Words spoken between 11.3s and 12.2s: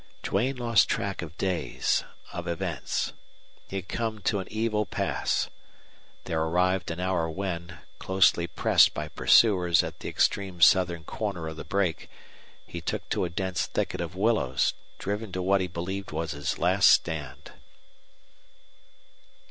of the brake,